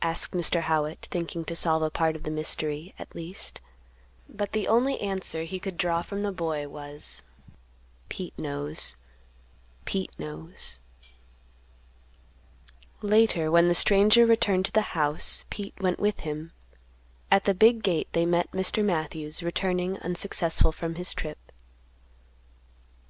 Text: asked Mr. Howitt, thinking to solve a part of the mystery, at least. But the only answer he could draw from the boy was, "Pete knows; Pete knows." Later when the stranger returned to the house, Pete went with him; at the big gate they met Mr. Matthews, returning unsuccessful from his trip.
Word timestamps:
asked 0.00 0.32
Mr. 0.34 0.62
Howitt, 0.62 1.06
thinking 1.10 1.44
to 1.44 1.54
solve 1.54 1.82
a 1.82 1.90
part 1.90 2.16
of 2.16 2.22
the 2.22 2.30
mystery, 2.30 2.94
at 2.98 3.14
least. 3.14 3.60
But 4.26 4.52
the 4.52 4.66
only 4.68 4.98
answer 5.02 5.42
he 5.44 5.58
could 5.58 5.76
draw 5.76 6.00
from 6.00 6.22
the 6.22 6.32
boy 6.32 6.66
was, 6.66 7.22
"Pete 8.08 8.32
knows; 8.38 8.96
Pete 9.84 10.18
knows." 10.18 10.78
Later 13.02 13.50
when 13.50 13.68
the 13.68 13.74
stranger 13.74 14.24
returned 14.24 14.64
to 14.64 14.72
the 14.72 14.96
house, 14.96 15.44
Pete 15.50 15.74
went 15.78 16.00
with 16.00 16.20
him; 16.20 16.52
at 17.30 17.44
the 17.44 17.52
big 17.52 17.82
gate 17.82 18.08
they 18.12 18.24
met 18.24 18.50
Mr. 18.52 18.82
Matthews, 18.82 19.42
returning 19.42 19.98
unsuccessful 19.98 20.72
from 20.72 20.94
his 20.94 21.12
trip. 21.12 21.36